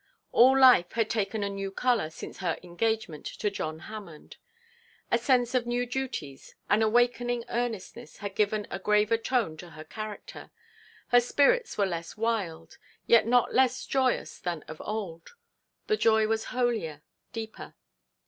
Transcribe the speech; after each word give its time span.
All 0.31 0.57
life 0.59 0.93
had 0.93 1.11
taken 1.11 1.43
a 1.43 1.47
new 1.51 1.69
colour 1.71 2.09
since 2.09 2.39
her 2.39 2.57
engagement 2.63 3.23
to 3.27 3.51
John 3.51 3.77
Hammond. 3.81 4.37
A 5.11 5.19
sense 5.19 5.53
of 5.53 5.67
new 5.67 5.85
duties, 5.85 6.55
an 6.71 6.81
awakening 6.81 7.45
earnestness 7.49 8.17
had 8.17 8.33
given 8.33 8.65
a 8.71 8.79
graver 8.79 9.17
tone 9.17 9.57
to 9.57 9.69
her 9.69 9.83
character. 9.83 10.49
Her 11.09 11.19
spirits 11.21 11.77
were 11.77 11.85
less 11.85 12.17
wild, 12.17 12.79
yet 13.05 13.27
not 13.27 13.53
less 13.53 13.85
joyous 13.85 14.39
than 14.39 14.63
of 14.63 14.81
old. 14.83 15.35
The 15.85 15.97
joy 15.97 16.25
was 16.25 16.45
holier, 16.45 17.03
deeper. 17.31 17.75